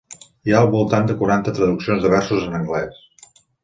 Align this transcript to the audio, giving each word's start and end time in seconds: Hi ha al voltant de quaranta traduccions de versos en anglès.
Hi 0.49 0.55
ha 0.55 0.61
al 0.61 0.69
voltant 0.77 1.05
de 1.11 1.17
quaranta 1.21 1.55
traduccions 1.61 2.05
de 2.07 2.15
versos 2.19 2.51
en 2.51 2.61
anglès. 2.65 3.09